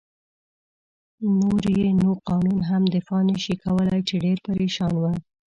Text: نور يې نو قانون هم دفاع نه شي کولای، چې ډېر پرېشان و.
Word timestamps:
نور 1.37 1.63
يې 1.79 1.89
نو 2.01 2.09
قانون 2.27 2.59
هم 2.69 2.83
دفاع 2.95 3.21
نه 3.29 3.37
شي 3.43 3.55
کولای، 3.63 3.99
چې 4.07 4.15
ډېر 4.25 4.37
پرېشان 4.47 4.93
و. 4.97 5.03